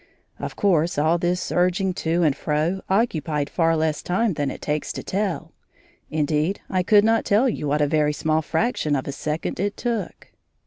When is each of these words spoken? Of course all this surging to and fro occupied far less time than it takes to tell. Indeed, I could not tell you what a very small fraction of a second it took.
Of 0.39 0.55
course 0.55 0.97
all 0.97 1.19
this 1.19 1.39
surging 1.39 1.93
to 1.93 2.23
and 2.23 2.35
fro 2.35 2.81
occupied 2.89 3.51
far 3.51 3.77
less 3.77 4.01
time 4.01 4.33
than 4.33 4.49
it 4.49 4.59
takes 4.59 4.91
to 4.93 5.03
tell. 5.03 5.53
Indeed, 6.09 6.59
I 6.71 6.81
could 6.81 7.03
not 7.03 7.23
tell 7.23 7.47
you 7.47 7.67
what 7.67 7.83
a 7.83 7.87
very 7.87 8.11
small 8.11 8.41
fraction 8.41 8.95
of 8.95 9.07
a 9.07 9.11
second 9.11 9.59
it 9.59 9.77
took. 9.77 10.31